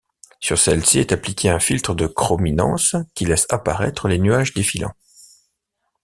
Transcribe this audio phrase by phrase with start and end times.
[0.39, 4.95] Sur celles-ci est appliquée un filtre de chrominance qui laisse apparaître les nuages défilant.